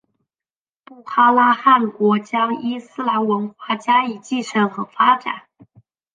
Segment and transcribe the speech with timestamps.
[0.83, 5.43] 布哈拉汗国将伊斯兰文化加以继承和发展。